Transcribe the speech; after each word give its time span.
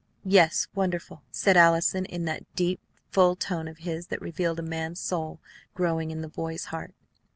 "Yes, 0.25 0.67
wonderful!" 0.73 1.21
said 1.29 1.55
Allison 1.55 2.05
in 2.05 2.25
that 2.25 2.51
deep, 2.55 2.79
full 3.11 3.35
tone 3.35 3.67
of 3.67 3.77
his 3.77 4.07
that 4.07 4.19
revealed 4.19 4.57
a 4.57 4.63
man's 4.63 4.99
soul 4.99 5.39
growing 5.75 6.09
in 6.09 6.21
the 6.21 6.27
boy's 6.27 6.65
heart. 6.73 6.95